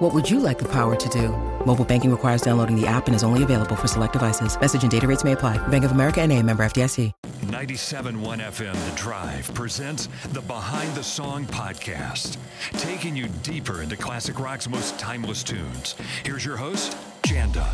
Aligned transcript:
What 0.00 0.14
would 0.14 0.30
you 0.30 0.40
like 0.40 0.58
the 0.58 0.68
power 0.72 0.96
to 0.96 1.08
do? 1.10 1.28
Mobile 1.66 1.84
banking 1.84 2.10
requires 2.10 2.40
downloading 2.40 2.74
the 2.74 2.86
app 2.86 3.06
and 3.06 3.14
is 3.14 3.22
only 3.22 3.42
available 3.42 3.76
for 3.76 3.86
select 3.86 4.14
devices. 4.14 4.58
Message 4.58 4.80
and 4.80 4.90
data 4.90 5.06
rates 5.06 5.24
may 5.24 5.32
apply. 5.32 5.58
Bank 5.68 5.84
of 5.84 5.90
America 5.90 6.22
and 6.22 6.32
a 6.32 6.42
member 6.42 6.62
FDIC. 6.62 7.12
97.1 7.42 8.14
FM 8.38 8.90
The 8.90 8.96
Drive 8.96 9.52
presents 9.52 10.08
the 10.32 10.40
Behind 10.40 10.94
the 10.94 11.02
Song 11.02 11.44
podcast, 11.44 12.38
taking 12.78 13.14
you 13.14 13.28
deeper 13.42 13.82
into 13.82 13.94
classic 13.94 14.40
rock's 14.40 14.70
most 14.70 14.98
timeless 14.98 15.42
tunes. 15.42 15.94
Here's 16.24 16.46
your 16.46 16.56
host, 16.56 16.96
Janda. 17.20 17.68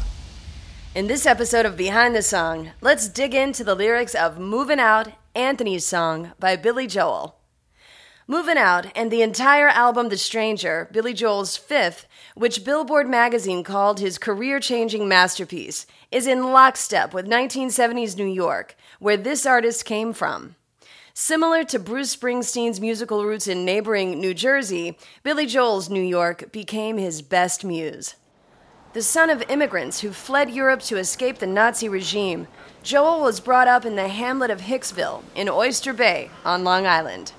In 0.97 1.07
this 1.07 1.27
episode 1.27 1.65
of 1.65 1.77
Behind 1.77 2.17
the 2.17 2.23
Song, 2.23 2.73
let's 2.81 3.09
dig 3.09 3.37
into 3.37 3.63
the 3.63 3.77
lyrics 3.77 4.17
of 4.17 4.41
Moving 4.41 4.81
Out, 4.81 5.13
Anthony's 5.37 5.87
song 5.87 6.33
by 6.41 6.57
Billy 6.57 6.89
Joel. 6.89 7.37
Moving 8.29 8.59
Out 8.59 8.87
and 8.97 9.13
the 9.13 9.23
entire 9.23 9.69
album 9.69 10.09
The 10.09 10.17
Stranger, 10.17 10.89
Billy 10.91 11.15
Joel's 11.15 11.57
fifth, 11.57 12.09
which 12.35 12.65
Billboard 12.65 13.09
magazine 13.09 13.63
called 13.63 14.01
his 14.01 14.19
career 14.19 14.59
changing 14.59 15.07
masterpiece, 15.07 15.87
is 16.11 16.27
in 16.27 16.51
lockstep 16.51 17.15
with 17.15 17.29
1970s 17.29 18.17
New 18.17 18.27
York, 18.27 18.75
where 18.99 19.17
this 19.17 19.47
artist 19.47 19.85
came 19.85 20.13
from. 20.13 20.57
Similar 21.15 21.63
to 21.67 21.79
Bruce 21.79 22.17
Springsteen's 22.17 22.81
musical 22.81 23.25
roots 23.25 23.47
in 23.47 23.65
neighboring 23.65 24.19
New 24.19 24.35
Jersey, 24.35 24.99
Billy 25.23 25.47
Joel's 25.47 25.89
New 25.89 26.03
York 26.03 26.51
became 26.51 26.99
his 26.99 27.23
best 27.23 27.65
muse. 27.65 28.17
The 28.93 29.03
son 29.03 29.31
of 29.31 29.49
immigrants 29.49 30.01
who 30.01 30.11
fled 30.11 30.51
Europe 30.51 30.81
to 30.83 30.99
escape 30.99 31.39
the 31.39 31.47
Nazi 31.47 31.89
regime, 31.89 32.49
Joel 32.83 33.21
was 33.21 33.39
brought 33.39 33.69
up 33.69 33.85
in 33.85 33.95
the 33.95 34.09
hamlet 34.09 34.51
of 34.51 34.63
Hicksville 34.63 35.23
in 35.37 35.49
Oyster 35.49 35.93
Bay 35.93 36.29
on 36.45 36.65
Long 36.65 36.89
Island. 36.89 37.31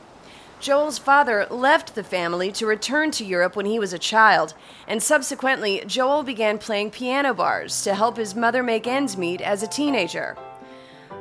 Joel's 0.60 0.98
father 0.98 1.46
left 1.52 1.94
the 1.94 2.04
family 2.04 2.52
to 2.54 2.66
return 2.66 3.12
to 3.12 3.26
Europe 3.26 3.56
when 3.56 3.68
he 3.68 3.78
was 3.78 3.94
a 3.94 4.00
child, 4.00 4.56
and 4.88 5.02
subsequently, 5.02 5.84
Joel 5.86 6.24
began 6.24 6.58
playing 6.58 6.92
piano 6.92 7.34
bars 7.34 7.84
to 7.84 7.94
help 7.94 8.18
his 8.18 8.36
mother 8.36 8.64
make 8.64 8.88
ends 8.88 9.18
meet 9.18 9.40
as 9.42 9.62
a 9.62 9.68
teenager. 9.68 10.36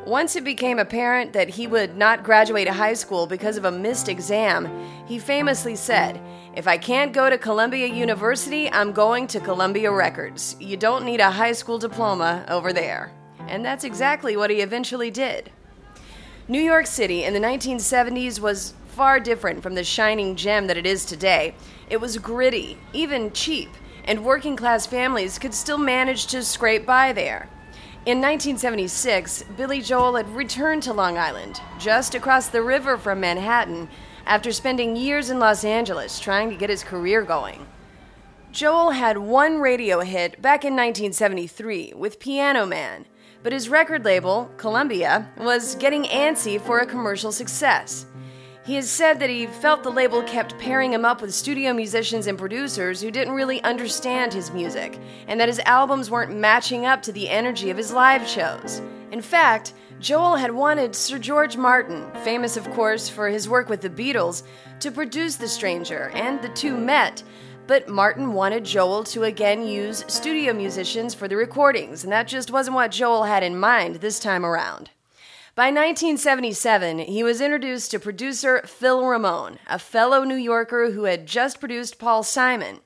Once 0.07 0.37
it 0.37 0.45
became 0.45 0.79
apparent 0.79 1.33
that 1.33 1.51
he 1.51 1.67
would 1.67 1.97
not 1.97 2.23
graduate 2.23 2.69
high 2.69 2.95
school 2.95 3.27
because 3.27 3.57
of 3.57 3.65
a 3.67 3.71
missed 3.71 4.09
exam, 4.09 4.69
he 5.07 5.19
famously 5.19 5.75
said, 5.77 6.19
If 6.55 6.67
I 6.67 6.79
can't 6.79 7.13
go 7.13 7.29
to 7.29 7.37
Columbia 7.37 7.89
University, 7.89 8.71
I'm 8.71 8.93
going 8.93 9.27
to 9.27 9.41
Columbia 9.41 9.91
Records. 9.91 10.57
You 10.61 10.77
don't 10.77 11.05
need 11.05 11.21
a 11.21 11.33
high 11.33 11.53
school 11.53 11.79
diploma 11.79 12.47
over 12.49 12.73
there. 12.73 13.13
And 13.49 13.65
that's 13.65 13.85
exactly 13.85 14.37
what 14.37 14.51
he 14.51 14.61
eventually 14.61 15.11
did. 15.11 15.51
New 16.49 16.63
York 16.63 16.87
City 16.87 17.25
in 17.25 17.35
the 17.35 17.41
1970s 17.41 18.39
was 18.39 18.75
far 18.97 19.21
different 19.21 19.63
from 19.63 19.75
the 19.75 19.85
shining 19.85 20.35
gem 20.37 20.67
that 20.67 20.79
it 20.79 20.87
is 20.87 21.05
today. 21.05 21.55
It 21.91 22.01
was 22.01 22.17
gritty, 22.17 22.79
even 22.95 23.31
cheap, 23.31 23.69
and 24.05 24.25
working 24.25 24.57
class 24.57 24.87
families 24.87 25.39
could 25.39 25.53
still 25.53 25.77
manage 25.77 26.29
to 26.29 26.43
scrape 26.43 26.87
by 26.87 27.13
there. 27.13 27.51
In 28.07 28.23
1976, 28.23 29.45
Billy 29.55 29.83
Joel 29.83 30.17
had 30.17 30.35
returned 30.35 30.83
to 30.85 30.95
Long 30.95 31.19
Island, 31.19 31.61
just 31.79 32.15
across 32.15 32.49
the 32.49 32.63
river 32.63 32.97
from 32.97 33.21
Manhattan, 33.21 33.91
after 34.25 34.51
spending 34.51 34.97
years 34.97 35.29
in 35.29 35.39
Los 35.39 35.63
Angeles 35.63 36.19
trying 36.19 36.49
to 36.49 36.57
get 36.57 36.71
his 36.71 36.83
career 36.83 37.21
going. 37.21 37.67
Joel 38.51 38.93
had 38.93 39.19
one 39.19 39.59
radio 39.59 40.01
hit 40.01 40.41
back 40.41 40.65
in 40.65 40.73
1973 40.73 41.93
with 41.95 42.19
Piano 42.19 42.65
Man, 42.65 43.05
but 43.43 43.53
his 43.53 43.69
record 43.69 44.07
label, 44.07 44.51
Columbia, 44.57 45.31
was 45.37 45.75
getting 45.75 46.05
antsy 46.05 46.59
for 46.59 46.79
a 46.79 46.87
commercial 46.87 47.31
success. 47.31 48.07
He 48.67 48.75
has 48.75 48.91
said 48.91 49.21
that 49.21 49.31
he 49.31 49.47
felt 49.47 49.85
the 49.85 49.93
label 49.93 50.25
kept 50.25 50.59
pairing 50.59 50.93
him 50.93 51.05
up 51.05 51.23
with 51.23 51.33
studio 51.33 51.73
musicians 51.73 52.27
and 52.27 52.37
producers 52.37 53.01
who 53.01 53.13
didn't 53.13 53.35
really 53.35 53.63
understand 53.63 54.35
his 54.35 54.51
music, 54.51 54.99
and 55.29 55.39
that 55.39 55.49
his 55.49 55.61
albums 55.61 56.11
weren't 56.11 56.35
matching 56.35 56.85
up 56.85 57.01
to 57.03 57.13
the 57.13 57.29
energy 57.29 57.71
of 57.71 57.77
his 57.77 57.93
live 57.93 58.27
shows. 58.27 58.83
In 59.13 59.23
fact, 59.23 59.75
Joel 60.01 60.35
had 60.35 60.51
wanted 60.51 60.97
Sir 60.97 61.17
George 61.17 61.57
Martin, 61.57 62.11
famous 62.25 62.57
of 62.57 62.69
course 62.73 63.09
for 63.09 63.29
his 63.29 63.49
work 63.49 63.69
with 63.69 63.83
the 63.83 63.89
Beatles, 63.89 64.43
to 64.81 64.91
produce 64.91 65.37
The 65.37 65.47
Stranger, 65.47 66.11
and 66.17 66.43
the 66.43 66.49
two 66.49 66.77
met. 66.77 67.23
But 67.69 67.89
Martin 67.89 68.33
wanted 68.33 68.65
Joel 68.65 69.05
to 69.05 69.23
again 69.25 69.65
use 69.65 70.05
studio 70.09 70.53
musicians 70.53 71.15
for 71.15 71.29
the 71.29 71.37
recordings, 71.37 72.03
and 72.03 72.13
that 72.13 72.27
just 72.27 72.51
wasn't 72.51 72.75
what 72.75 72.91
Joel 72.91 73.23
had 73.23 73.45
in 73.45 73.57
mind 73.57 73.97
this 73.97 74.19
time 74.19 74.45
around. 74.45 74.91
By 75.57 75.69
1977, 75.69 76.99
he 76.99 77.23
was 77.23 77.41
introduced 77.41 77.91
to 77.91 77.99
producer 77.99 78.61
Phil 78.67 79.07
Ramone, 79.07 79.59
a 79.67 79.79
fellow 79.79 80.23
New 80.23 80.37
Yorker 80.37 80.91
who 80.91 81.05
had 81.05 81.25
just 81.25 81.61
produced 81.61 81.99
Paul 81.99 82.23
Simon. 82.25 82.81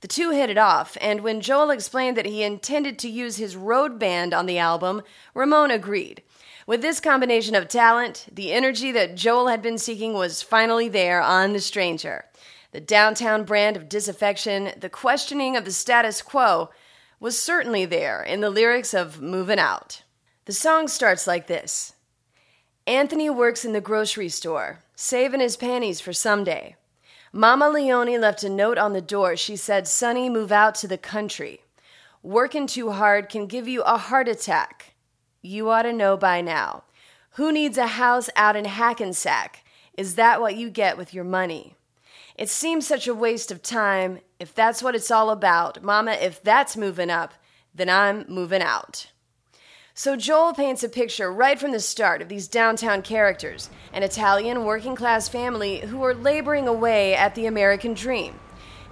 The 0.00 0.08
two 0.08 0.30
hit 0.30 0.50
it 0.50 0.58
off, 0.58 0.96
and 1.00 1.20
when 1.20 1.40
Joel 1.40 1.70
explained 1.70 2.16
that 2.16 2.26
he 2.26 2.42
intended 2.42 2.98
to 2.98 3.08
use 3.08 3.36
his 3.36 3.54
road 3.54 4.00
band 4.00 4.34
on 4.34 4.46
the 4.46 4.58
album, 4.58 5.02
Ramone 5.34 5.70
agreed. 5.70 6.24
With 6.66 6.82
this 6.82 6.98
combination 6.98 7.54
of 7.54 7.68
talent, 7.68 8.26
the 8.32 8.52
energy 8.52 8.90
that 8.90 9.14
Joel 9.14 9.46
had 9.46 9.62
been 9.62 9.78
seeking 9.78 10.12
was 10.12 10.42
finally 10.42 10.88
there 10.88 11.22
on 11.22 11.52
The 11.52 11.60
Stranger. 11.60 12.24
The 12.72 12.80
downtown 12.80 13.44
brand 13.44 13.76
of 13.76 13.88
disaffection, 13.88 14.72
the 14.76 14.90
questioning 14.90 15.56
of 15.56 15.64
the 15.64 15.70
status 15.70 16.22
quo, 16.22 16.70
was 17.20 17.40
certainly 17.40 17.84
there 17.84 18.20
in 18.20 18.40
the 18.40 18.50
lyrics 18.50 18.94
of 18.94 19.22
Movin' 19.22 19.60
Out. 19.60 20.02
The 20.46 20.52
song 20.52 20.88
starts 20.88 21.28
like 21.28 21.46
this 21.46 21.92
Anthony 22.86 23.28
works 23.28 23.64
in 23.64 23.72
the 23.72 23.80
grocery 23.80 24.28
store, 24.28 24.78
saving 24.94 25.40
his 25.40 25.56
panties 25.56 26.00
for 26.00 26.12
someday. 26.12 26.76
Mama 27.32 27.68
Leone 27.68 28.20
left 28.20 28.44
a 28.44 28.48
note 28.48 28.78
on 28.78 28.92
the 28.92 29.00
door. 29.00 29.36
She 29.36 29.56
said, 29.56 29.88
Sonny, 29.88 30.30
move 30.30 30.52
out 30.52 30.76
to 30.76 30.88
the 30.88 30.96
country. 30.96 31.62
Working 32.22 32.68
too 32.68 32.92
hard 32.92 33.28
can 33.28 33.46
give 33.46 33.66
you 33.66 33.82
a 33.82 33.98
heart 33.98 34.28
attack. 34.28 34.94
You 35.42 35.68
ought 35.68 35.82
to 35.82 35.92
know 35.92 36.16
by 36.16 36.40
now. 36.40 36.84
Who 37.30 37.50
needs 37.50 37.76
a 37.76 37.88
house 37.88 38.30
out 38.36 38.54
in 38.54 38.64
Hackensack? 38.64 39.64
Is 39.96 40.14
that 40.14 40.40
what 40.40 40.56
you 40.56 40.70
get 40.70 40.96
with 40.96 41.12
your 41.12 41.24
money? 41.24 41.74
It 42.36 42.48
seems 42.48 42.86
such 42.86 43.08
a 43.08 43.14
waste 43.14 43.50
of 43.50 43.62
time. 43.62 44.20
If 44.38 44.54
that's 44.54 44.82
what 44.82 44.94
it's 44.94 45.10
all 45.10 45.30
about, 45.30 45.82
Mama, 45.82 46.12
if 46.12 46.40
that's 46.42 46.76
moving 46.76 47.10
up, 47.10 47.34
then 47.74 47.90
I'm 47.90 48.24
moving 48.28 48.62
out. 48.62 49.08
So 49.98 50.14
Joel 50.14 50.52
paints 50.52 50.84
a 50.84 50.90
picture 50.90 51.32
right 51.32 51.58
from 51.58 51.72
the 51.72 51.80
start 51.80 52.20
of 52.20 52.28
these 52.28 52.48
downtown 52.48 53.00
characters 53.00 53.70
an 53.94 54.02
Italian 54.02 54.66
working 54.66 54.94
class 54.94 55.26
family 55.26 55.78
who 55.78 56.04
are 56.04 56.12
laboring 56.12 56.68
away 56.68 57.14
at 57.14 57.34
the 57.34 57.46
American 57.46 57.94
dream. 57.94 58.38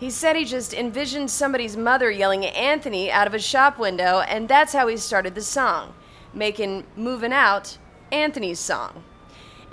He 0.00 0.08
said 0.08 0.34
he 0.34 0.46
just 0.46 0.72
envisioned 0.72 1.30
somebody's 1.30 1.76
mother 1.76 2.10
yelling 2.10 2.46
at 2.46 2.54
Anthony 2.54 3.12
out 3.12 3.26
of 3.26 3.34
a 3.34 3.38
shop 3.38 3.78
window, 3.78 4.20
and 4.20 4.48
that's 4.48 4.72
how 4.72 4.88
he 4.88 4.96
started 4.96 5.34
the 5.34 5.42
song, 5.42 5.92
making 6.32 6.86
Moving 6.96 7.34
Out 7.34 7.76
Anthony's 8.10 8.58
song. 8.58 9.04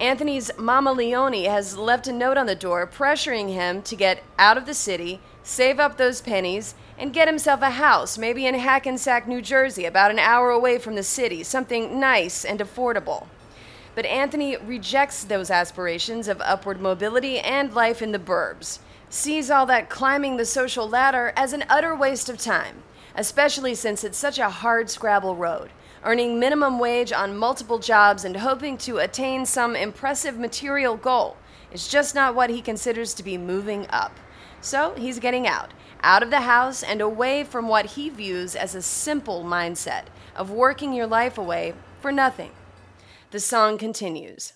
Anthony's 0.01 0.51
Mama 0.57 0.91
Leone 0.91 1.45
has 1.45 1.77
left 1.77 2.07
a 2.07 2.11
note 2.11 2.35
on 2.35 2.45
the 2.45 2.55
door 2.55 2.85
pressuring 2.85 3.53
him 3.53 3.81
to 3.83 3.95
get 3.95 4.21
out 4.37 4.57
of 4.57 4.65
the 4.65 4.73
city, 4.73 5.21
save 5.43 5.79
up 5.79 5.95
those 5.95 6.19
pennies, 6.19 6.75
and 7.01 7.11
get 7.11 7.27
himself 7.27 7.63
a 7.63 7.71
house, 7.71 8.19
maybe 8.19 8.45
in 8.45 8.53
Hackensack, 8.53 9.27
New 9.27 9.41
Jersey, 9.41 9.85
about 9.85 10.11
an 10.11 10.19
hour 10.19 10.51
away 10.51 10.77
from 10.77 10.93
the 10.93 11.01
city, 11.01 11.41
something 11.41 11.99
nice 11.99 12.45
and 12.45 12.59
affordable. 12.59 13.25
But 13.95 14.05
Anthony 14.05 14.55
rejects 14.55 15.23
those 15.23 15.49
aspirations 15.49 16.27
of 16.27 16.39
upward 16.41 16.79
mobility 16.79 17.39
and 17.39 17.73
life 17.73 18.03
in 18.03 18.11
the 18.11 18.19
burbs, 18.19 18.77
sees 19.09 19.49
all 19.49 19.65
that 19.65 19.89
climbing 19.89 20.37
the 20.37 20.45
social 20.45 20.87
ladder 20.87 21.33
as 21.35 21.53
an 21.53 21.65
utter 21.67 21.95
waste 21.95 22.29
of 22.29 22.37
time, 22.37 22.83
especially 23.15 23.73
since 23.73 24.03
it's 24.03 24.17
such 24.17 24.37
a 24.37 24.51
hard 24.51 24.87
scrabble 24.87 25.35
road. 25.35 25.71
Earning 26.03 26.39
minimum 26.39 26.77
wage 26.77 27.11
on 27.11 27.35
multiple 27.35 27.79
jobs 27.79 28.23
and 28.23 28.37
hoping 28.37 28.77
to 28.77 28.99
attain 28.99 29.47
some 29.47 29.75
impressive 29.75 30.37
material 30.37 30.97
goal 30.97 31.35
is 31.73 31.87
just 31.87 32.13
not 32.13 32.35
what 32.35 32.51
he 32.51 32.61
considers 32.61 33.15
to 33.15 33.23
be 33.23 33.39
moving 33.39 33.87
up. 33.89 34.15
So 34.61 34.93
he's 34.95 35.17
getting 35.17 35.47
out, 35.47 35.71
out 36.03 36.23
of 36.23 36.29
the 36.29 36.41
house 36.41 36.83
and 36.83 37.01
away 37.01 37.43
from 37.43 37.67
what 37.67 37.85
he 37.85 38.09
views 38.09 38.55
as 38.55 38.75
a 38.75 38.81
simple 38.81 39.43
mindset 39.43 40.05
of 40.35 40.49
working 40.49 40.93
your 40.93 41.07
life 41.07 41.37
away 41.37 41.73
for 41.99 42.11
nothing. 42.11 42.51
The 43.31 43.39
song 43.39 43.77
continues. 43.77 44.53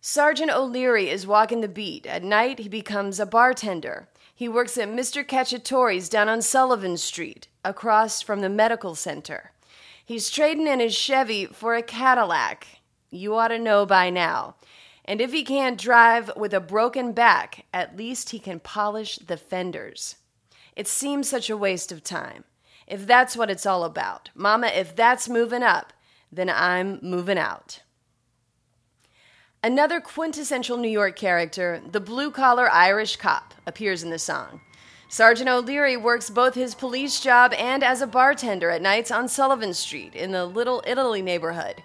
Sergeant 0.00 0.50
O'Leary 0.50 1.10
is 1.10 1.26
walking 1.26 1.60
the 1.60 1.68
beat. 1.68 2.06
At 2.06 2.22
night, 2.22 2.60
he 2.60 2.68
becomes 2.68 3.18
a 3.18 3.26
bartender. 3.26 4.08
He 4.34 4.48
works 4.48 4.78
at 4.78 4.88
Mr. 4.88 5.26
Cacciatore's 5.26 6.08
down 6.08 6.28
on 6.28 6.40
Sullivan 6.40 6.96
Street, 6.96 7.48
across 7.64 8.22
from 8.22 8.40
the 8.40 8.48
medical 8.48 8.94
center. 8.94 9.50
He's 10.04 10.30
trading 10.30 10.68
in 10.68 10.80
his 10.80 10.94
Chevy 10.94 11.46
for 11.46 11.74
a 11.74 11.82
Cadillac. 11.82 12.66
You 13.10 13.34
ought 13.34 13.48
to 13.48 13.58
know 13.58 13.84
by 13.84 14.10
now. 14.10 14.54
And 15.04 15.20
if 15.20 15.32
he 15.32 15.42
can't 15.42 15.80
drive 15.80 16.30
with 16.36 16.54
a 16.54 16.60
broken 16.60 17.12
back, 17.12 17.66
at 17.74 17.96
least 17.96 18.30
he 18.30 18.38
can 18.38 18.60
polish 18.60 19.16
the 19.16 19.36
fenders. 19.36 20.16
It 20.78 20.86
seems 20.86 21.28
such 21.28 21.50
a 21.50 21.56
waste 21.56 21.90
of 21.90 22.04
time. 22.04 22.44
If 22.86 23.04
that's 23.04 23.36
what 23.36 23.50
it's 23.50 23.66
all 23.66 23.82
about, 23.82 24.30
Mama, 24.32 24.68
if 24.68 24.94
that's 24.94 25.28
moving 25.28 25.64
up, 25.64 25.92
then 26.30 26.48
I'm 26.48 27.00
moving 27.02 27.36
out. 27.36 27.82
Another 29.60 30.00
quintessential 30.00 30.76
New 30.76 30.88
York 30.88 31.16
character, 31.16 31.82
the 31.90 31.98
blue 31.98 32.30
collar 32.30 32.70
Irish 32.70 33.16
cop, 33.16 33.54
appears 33.66 34.04
in 34.04 34.10
the 34.10 34.20
song. 34.20 34.60
Sergeant 35.08 35.48
O'Leary 35.48 35.96
works 35.96 36.30
both 36.30 36.54
his 36.54 36.76
police 36.76 37.18
job 37.18 37.52
and 37.54 37.82
as 37.82 38.00
a 38.00 38.06
bartender 38.06 38.70
at 38.70 38.80
nights 38.80 39.10
on 39.10 39.26
Sullivan 39.26 39.74
Street 39.74 40.14
in 40.14 40.30
the 40.30 40.46
Little 40.46 40.84
Italy 40.86 41.22
neighborhood. 41.22 41.82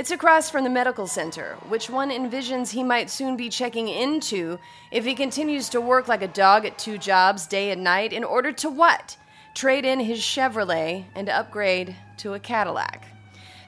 It's 0.00 0.10
across 0.10 0.48
from 0.48 0.64
the 0.64 0.70
medical 0.70 1.06
center, 1.06 1.58
which 1.68 1.90
one 1.90 2.08
envisions 2.08 2.70
he 2.70 2.82
might 2.82 3.10
soon 3.10 3.36
be 3.36 3.50
checking 3.50 3.86
into 3.86 4.58
if 4.90 5.04
he 5.04 5.14
continues 5.14 5.68
to 5.68 5.80
work 5.82 6.08
like 6.08 6.22
a 6.22 6.26
dog 6.26 6.64
at 6.64 6.78
two 6.78 6.96
jobs 6.96 7.46
day 7.46 7.70
and 7.70 7.84
night 7.84 8.14
in 8.14 8.24
order 8.24 8.50
to 8.50 8.70
what? 8.70 9.18
Trade 9.52 9.84
in 9.84 10.00
his 10.00 10.20
Chevrolet 10.20 11.04
and 11.14 11.28
upgrade 11.28 11.94
to 12.16 12.32
a 12.32 12.40
Cadillac. 12.40 13.08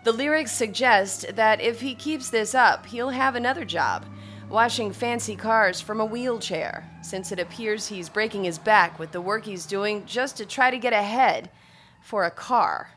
The 0.04 0.12
lyrics 0.12 0.52
suggest 0.52 1.36
that 1.36 1.60
if 1.60 1.82
he 1.82 1.94
keeps 1.94 2.30
this 2.30 2.54
up, 2.54 2.86
he'll 2.86 3.10
have 3.10 3.34
another 3.34 3.66
job, 3.66 4.06
washing 4.48 4.90
fancy 4.90 5.36
cars 5.36 5.82
from 5.82 6.00
a 6.00 6.06
wheelchair, 6.06 6.88
since 7.02 7.30
it 7.30 7.40
appears 7.40 7.88
he's 7.88 8.08
breaking 8.08 8.44
his 8.44 8.58
back 8.58 8.98
with 8.98 9.12
the 9.12 9.20
work 9.20 9.44
he's 9.44 9.66
doing 9.66 10.06
just 10.06 10.38
to 10.38 10.46
try 10.46 10.70
to 10.70 10.78
get 10.78 10.94
ahead 10.94 11.50
for 12.00 12.24
a 12.24 12.30
car. 12.30 12.88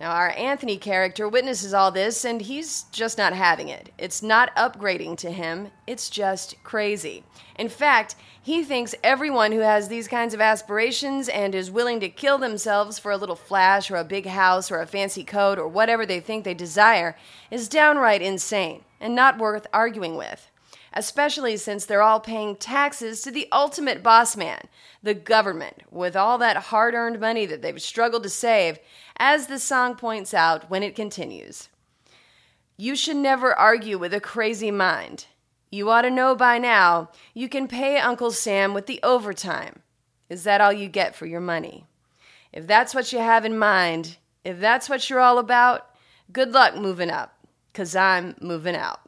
Now, 0.00 0.12
our 0.12 0.30
Anthony 0.30 0.78
character 0.78 1.28
witnesses 1.28 1.74
all 1.74 1.90
this, 1.90 2.24
and 2.24 2.40
he's 2.40 2.84
just 2.84 3.18
not 3.18 3.34
having 3.34 3.68
it. 3.68 3.92
It's 3.98 4.22
not 4.22 4.54
upgrading 4.56 5.18
to 5.18 5.30
him, 5.30 5.68
it's 5.86 6.08
just 6.08 6.54
crazy. 6.64 7.22
In 7.58 7.68
fact, 7.68 8.16
he 8.40 8.64
thinks 8.64 8.94
everyone 9.04 9.52
who 9.52 9.58
has 9.58 9.88
these 9.88 10.08
kinds 10.08 10.32
of 10.32 10.40
aspirations 10.40 11.28
and 11.28 11.54
is 11.54 11.70
willing 11.70 12.00
to 12.00 12.08
kill 12.08 12.38
themselves 12.38 12.98
for 12.98 13.12
a 13.12 13.18
little 13.18 13.36
flash 13.36 13.90
or 13.90 13.96
a 13.96 14.04
big 14.04 14.24
house 14.24 14.70
or 14.70 14.80
a 14.80 14.86
fancy 14.86 15.22
coat 15.22 15.58
or 15.58 15.68
whatever 15.68 16.06
they 16.06 16.18
think 16.18 16.44
they 16.44 16.54
desire 16.54 17.14
is 17.50 17.68
downright 17.68 18.22
insane 18.22 18.82
and 19.00 19.14
not 19.14 19.36
worth 19.36 19.66
arguing 19.70 20.16
with 20.16 20.49
especially 20.92 21.56
since 21.56 21.86
they're 21.86 22.02
all 22.02 22.20
paying 22.20 22.56
taxes 22.56 23.22
to 23.22 23.30
the 23.30 23.48
ultimate 23.52 24.02
boss 24.02 24.36
man, 24.36 24.60
the 25.02 25.14
government, 25.14 25.82
with 25.90 26.16
all 26.16 26.38
that 26.38 26.56
hard 26.56 26.94
earned 26.94 27.20
money 27.20 27.46
that 27.46 27.62
they've 27.62 27.80
struggled 27.82 28.22
to 28.22 28.28
save, 28.28 28.78
as 29.16 29.46
the 29.46 29.58
song 29.58 29.94
points 29.94 30.34
out 30.34 30.70
when 30.70 30.82
it 30.82 30.96
continues. 30.96 31.68
You 32.76 32.96
should 32.96 33.16
never 33.16 33.52
argue 33.54 33.98
with 33.98 34.14
a 34.14 34.20
crazy 34.20 34.70
mind. 34.70 35.26
You 35.70 35.90
ought 35.90 36.02
to 36.02 36.10
know 36.10 36.34
by 36.34 36.58
now 36.58 37.10
you 37.34 37.48
can 37.48 37.68
pay 37.68 37.98
Uncle 37.98 38.30
Sam 38.30 38.74
with 38.74 38.86
the 38.86 39.00
overtime. 39.02 39.82
Is 40.28 40.44
that 40.44 40.60
all 40.60 40.72
you 40.72 40.88
get 40.88 41.14
for 41.14 41.26
your 41.26 41.40
money? 41.40 41.86
If 42.52 42.66
that's 42.66 42.94
what 42.94 43.12
you 43.12 43.18
have 43.18 43.44
in 43.44 43.58
mind, 43.58 44.16
if 44.44 44.58
that's 44.58 44.88
what 44.88 45.08
you're 45.08 45.20
all 45.20 45.38
about, 45.38 45.90
good 46.32 46.52
luck 46.52 46.74
moving 46.74 47.10
up, 47.10 47.36
because 47.72 47.94
I'm 47.94 48.34
moving 48.40 48.74
out. 48.74 49.00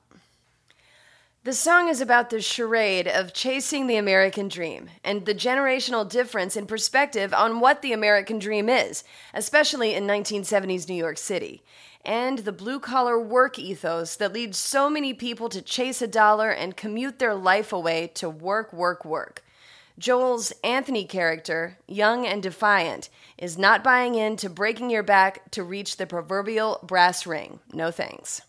The 1.45 1.53
song 1.53 1.89
is 1.89 2.01
about 2.01 2.31
the 2.31 2.41
charade 2.41 3.09
of 3.09 3.33
chasing 3.33 3.89
the 3.89 3.97
American 3.97 4.47
dream 4.47 4.91
and 5.03 5.27
the 5.27 5.35
generational 5.35 6.09
difference 6.09 6.57
in 6.57 6.67
perspective 6.67 7.35
on 7.35 7.59
what 7.59 7.83
the 7.83 7.93
American 7.93 8.39
dream 8.39 8.69
is, 8.69 9.03
especially 9.35 9.93
in 9.93 10.07
1970s 10.07 10.89
New 10.89 10.95
York 10.95 11.19
City, 11.19 11.65
and 12.05 12.39
the 12.39 12.53
blue 12.53 12.79
collar 12.79 13.21
work 13.21 13.59
ethos 13.59 14.15
that 14.15 14.33
leads 14.33 14.57
so 14.57 14.89
many 14.89 15.13
people 15.13 15.49
to 15.49 15.61
chase 15.61 16.01
a 16.01 16.07
dollar 16.07 16.51
and 16.51 16.77
commute 16.77 17.19
their 17.19 17.35
life 17.35 17.73
away 17.73 18.13
to 18.15 18.31
work, 18.31 18.73
work, 18.73 19.05
work. 19.05 19.43
Joel's 19.99 20.53
Anthony 20.63 21.05
character, 21.05 21.77
young 21.89 22.25
and 22.25 22.41
defiant, 22.41 23.09
is 23.37 23.59
not 23.59 23.83
buying 23.83 24.15
into 24.15 24.49
breaking 24.49 24.91
your 24.91 25.03
back 25.03 25.51
to 25.51 25.65
reach 25.65 25.97
the 25.97 26.07
proverbial 26.07 26.79
brass 26.85 27.27
ring. 27.27 27.59
No 27.73 27.91
thanks. 27.91 28.43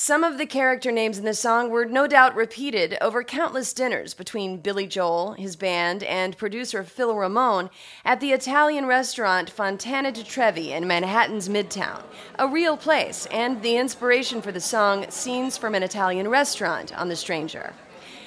Some 0.00 0.22
of 0.22 0.38
the 0.38 0.46
character 0.46 0.92
names 0.92 1.18
in 1.18 1.24
the 1.24 1.34
song 1.34 1.70
were 1.70 1.84
no 1.84 2.06
doubt 2.06 2.36
repeated 2.36 2.96
over 3.00 3.24
countless 3.24 3.72
dinners 3.72 4.14
between 4.14 4.58
Billy 4.58 4.86
Joel, 4.86 5.32
his 5.32 5.56
band, 5.56 6.04
and 6.04 6.38
producer 6.38 6.84
Phil 6.84 7.16
Ramone 7.16 7.68
at 8.04 8.20
the 8.20 8.30
Italian 8.30 8.86
restaurant 8.86 9.50
Fontana 9.50 10.12
di 10.12 10.22
Trevi 10.22 10.70
in 10.70 10.86
Manhattan's 10.86 11.48
Midtown, 11.48 12.04
a 12.38 12.46
real 12.46 12.76
place, 12.76 13.26
and 13.32 13.60
the 13.60 13.76
inspiration 13.76 14.40
for 14.40 14.52
the 14.52 14.60
song 14.60 15.04
Scenes 15.10 15.58
from 15.58 15.74
an 15.74 15.82
Italian 15.82 16.28
Restaurant 16.28 16.96
on 16.96 17.08
The 17.08 17.16
Stranger. 17.16 17.74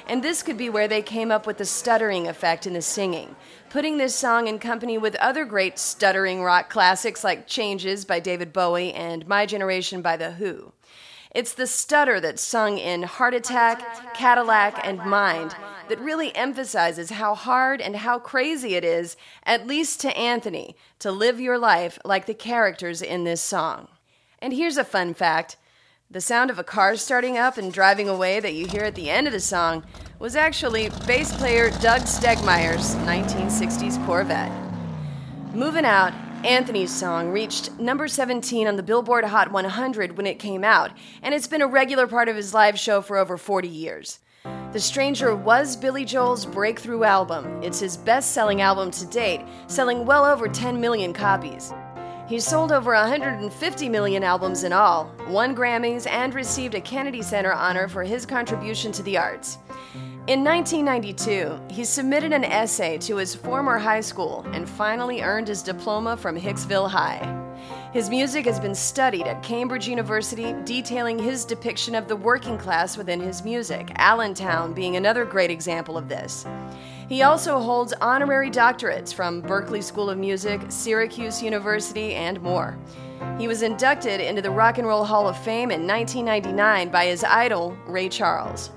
And 0.08 0.22
this 0.22 0.44
could 0.44 0.58
be 0.58 0.70
where 0.70 0.90
they 0.90 1.02
came 1.02 1.32
up 1.32 1.48
with 1.48 1.58
the 1.58 1.64
stuttering 1.64 2.28
effect 2.28 2.68
in 2.68 2.74
the 2.74 2.82
singing, 2.82 3.34
putting 3.70 3.98
this 3.98 4.14
song 4.14 4.50
in 4.50 4.60
company 4.60 4.98
with 4.98 5.16
other 5.16 5.46
great 5.46 5.80
stuttering 5.80 6.44
rock 6.44 6.70
classics 6.70 7.24
like 7.24 7.48
Changes 7.48 8.04
by 8.04 8.20
David 8.20 8.52
Bowie 8.52 8.92
and 8.92 9.26
My 9.26 9.46
Generation 9.46 10.02
by 10.02 10.18
The 10.18 10.32
Who. 10.34 10.74
It's 11.34 11.54
the 11.54 11.68
stutter 11.68 12.20
that's 12.20 12.42
sung 12.42 12.78
in 12.78 13.04
Heart 13.04 13.34
Attack, 13.34 14.14
Cadillac, 14.14 14.82
and 14.84 15.00
Mind 15.00 15.56
that 15.88 16.00
really 16.00 16.36
emphasizes 16.36 17.12
how 17.12 17.36
hard 17.36 17.80
and 17.80 17.96
how 17.96 18.20
crazy 18.20 18.76
it 18.76 18.84
is, 18.84 19.16
at 19.44 19.66
least 19.66 20.02
to 20.02 20.18
Anthony, 20.18 20.76
to 21.00 21.12
live 21.12 21.40
your 21.40 21.58
life 21.58 21.98
like 22.04 22.26
the 22.26 22.34
characters 22.34 23.02
in 23.02 23.24
this 23.24 23.42
song. 23.42 23.88
And 24.40 24.52
here's 24.54 24.78
a 24.78 24.84
fun 24.84 25.14
fact 25.14 25.58
the 26.10 26.20
sound 26.20 26.50
of 26.50 26.60
a 26.60 26.64
car 26.64 26.98
starting 26.98 27.38
up 27.38 27.58
and 27.58 27.72
driving 27.72 28.10
away 28.10 28.42
that 28.42 28.54
you 28.54 28.68
hear 28.68 28.84
at 28.84 28.96
the 28.96 29.10
end 29.10 29.28
of 29.28 29.32
the 29.32 29.40
song 29.40 29.86
was 30.20 30.36
actually 30.36 30.90
bass 31.08 31.34
player 31.38 31.70
Doug 31.80 32.02
Stegmeyer's 32.02 32.96
1960s 32.96 34.06
Corvette. 34.06 34.52
Moving 35.54 35.86
out, 35.86 36.12
Anthony's 36.44 36.92
song 36.92 37.30
reached 37.30 37.72
number 37.80 38.08
17 38.08 38.68
on 38.68 38.76
the 38.76 38.82
Billboard 38.82 39.26
Hot 39.26 39.52
100 39.52 40.18
when 40.18 40.26
it 40.26 40.40
came 40.40 40.64
out, 40.64 40.90
and 41.22 41.36
it's 41.36 41.46
been 41.46 41.62
a 41.62 41.68
regular 41.68 42.08
part 42.08 42.30
of 42.30 42.36
his 42.36 42.52
live 42.52 42.80
show 42.80 43.00
for 43.02 43.18
over 43.18 43.38
40 43.38 43.68
years. 43.68 44.20
The 44.72 44.80
Stranger 44.80 45.36
was 45.36 45.76
Billy 45.76 46.04
Joel's 46.04 46.48
breakthrough 46.48 47.04
album. 47.04 47.62
It's 47.62 47.80
his 47.80 47.96
best 47.96 48.32
selling 48.32 48.60
album 48.60 48.90
to 48.90 49.06
date, 49.06 49.46
selling 49.68 50.04
well 50.04 50.26
over 50.26 50.48
10 50.48 50.82
million 50.82 51.14
copies. 51.14 51.74
He's 52.28 52.48
sold 52.48 52.72
over 52.72 52.94
150 52.94 53.90
million 53.90 54.24
albums 54.24 54.64
in 54.64 54.74
all, 54.74 55.12
won 55.28 55.56
Grammys, 55.56 56.10
and 56.10 56.34
received 56.34 56.74
a 56.74 56.82
Kennedy 56.82 57.22
Center 57.22 57.52
honor 57.52 57.88
for 57.88 58.04
his 58.04 58.26
contribution 58.26 58.92
to 58.94 59.04
the 59.04 59.18
arts. 59.18 59.60
In 60.32 60.46
1992, 60.46 61.60
he 61.70 61.84
submitted 61.84 62.32
an 62.32 62.46
essay 62.46 62.98
to 63.00 63.18
his 63.18 63.36
former 63.36 63.78
high 63.78 64.00
school 64.00 64.46
and 64.54 64.70
finally 64.70 65.22
earned 65.22 65.50
his 65.50 65.62
diploma 65.62 66.16
from 66.16 66.40
Hicksville 66.40 66.90
High. 66.90 67.20
His 67.92 68.10
music 68.10 68.46
has 68.46 68.58
been 68.58 68.74
studied 68.74 69.28
at 69.28 69.44
Cambridge 69.44 69.90
University, 69.90 70.56
detailing 70.64 71.20
his 71.20 71.44
depiction 71.44 71.96
of 71.96 72.08
the 72.08 72.16
working 72.16 72.58
class 72.58 72.96
within 72.96 73.20
his 73.20 73.44
music, 73.44 73.92
Allentown 73.96 74.72
being 74.72 74.96
another 74.96 75.26
great 75.26 75.52
example 75.52 75.98
of 75.98 76.08
this. 76.08 76.46
He 77.10 77.24
also 77.24 77.60
holds 77.60 77.92
honorary 78.00 78.50
doctorates 78.50 79.14
from 79.14 79.42
Berklee 79.42 79.84
School 79.84 80.10
of 80.10 80.18
Music, 80.18 80.62
Syracuse 80.70 81.44
University, 81.44 82.14
and 82.14 82.42
more. 82.42 82.78
He 83.38 83.50
was 83.50 83.64
inducted 83.64 84.22
into 84.22 84.42
the 84.42 84.50
Rock 84.50 84.78
and 84.78 84.88
Roll 84.88 85.04
Hall 85.04 85.28
of 85.28 85.38
Fame 85.44 85.72
in 85.72 85.86
1999 85.86 86.88
by 86.88 87.08
his 87.08 87.26
idol, 87.26 87.76
Ray 87.86 88.08
Charles. 88.08 88.72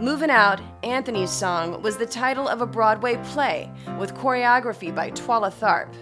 Moving 0.00 0.30
Out, 0.30 0.60
Anthony's 0.84 1.32
song, 1.32 1.82
was 1.82 1.96
the 1.96 2.06
title 2.06 2.46
of 2.46 2.60
a 2.60 2.66
Broadway 2.66 3.16
play 3.32 3.68
with 3.98 4.14
choreography 4.14 4.94
by 4.94 5.10
Twyla 5.10 5.52
Tharp. 5.52 5.92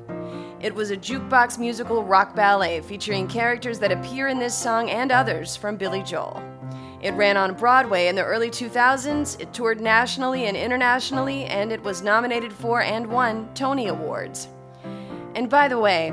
It 0.63 0.75
was 0.75 0.91
a 0.91 0.99
jukebox 0.99 1.59
musical 1.59 2.05
rock 2.05 2.37
ballet 2.37 2.83
featuring 2.83 3.27
characters 3.27 3.79
that 3.79 3.91
appear 3.91 4.29
in 4.29 4.39
this 4.39 4.55
song 4.55 4.91
and 4.91 5.11
others 5.11 5.57
from 5.57 5.79
Billy 5.79 6.03
Joel. 6.03 6.43
It 7.01 7.13
ran 7.13 7.39
on 7.39 7.55
Broadway 7.55 8.09
in 8.09 8.17
the 8.17 8.25
early 8.25 8.51
2000s, 8.51 9.41
it 9.41 9.55
toured 9.55 9.81
nationally 9.81 10.45
and 10.45 10.59
internationally, 10.59 11.45
and 11.47 11.73
it 11.73 11.83
was 11.83 12.03
nominated 12.03 12.53
for 12.53 12.83
and 12.83 13.07
won 13.07 13.49
Tony 13.55 13.87
Awards. 13.87 14.49
And 15.35 15.49
by 15.49 15.69
the 15.69 15.79
way, 15.79 16.13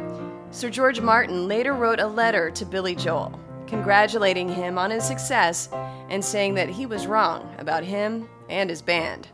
Sir 0.51 0.69
George 0.69 1.01
Martin 1.01 1.49
later 1.49 1.73
wrote 1.73 1.99
a 1.99 2.07
letter 2.07 2.49
to 2.51 2.65
Billy 2.65 2.95
Joel, 2.95 3.37
congratulating 3.73 4.47
him 4.47 4.77
on 4.77 4.91
his 4.91 5.03
success 5.03 5.67
and 6.09 6.23
saying 6.23 6.53
that 6.53 6.69
he 6.69 6.85
was 6.85 7.07
wrong 7.07 7.53
about 7.57 7.83
him 7.83 8.29
and 8.47 8.69
his 8.69 8.83
band. 8.83 9.27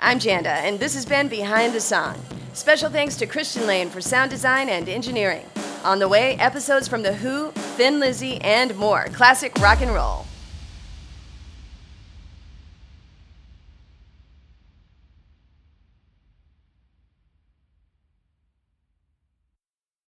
I'm 0.00 0.18
Janda, 0.18 0.46
and 0.46 0.80
this 0.80 0.94
has 0.94 1.06
been 1.06 1.28
Behind 1.28 1.72
the 1.72 1.80
Song. 1.80 2.20
Special 2.54 2.90
thanks 2.90 3.16
to 3.18 3.26
Christian 3.26 3.68
Lane 3.68 3.88
for 3.88 4.00
sound 4.00 4.32
design 4.32 4.68
and 4.68 4.88
engineering. 4.88 5.46
On 5.84 6.00
the 6.00 6.08
way, 6.08 6.34
episodes 6.36 6.88
from 6.88 7.02
The 7.02 7.14
Who, 7.14 7.52
Thin 7.76 8.00
Lizzy, 8.00 8.40
and 8.40 8.74
more 8.76 9.04
classic 9.12 9.54
rock 9.60 9.80
and 9.80 9.94
roll. 9.94 10.26